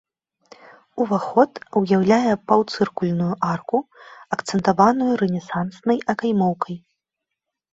Уваход 1.03 1.51
уяўляе 1.79 2.31
паўцыркульную 2.51 3.29
арку, 3.51 3.77
акцэнтаваную 4.37 5.11
рэнесанснай 5.23 5.97
акаймоўкай. 6.17 6.75